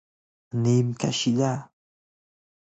[0.63, 1.51] نیم کشیده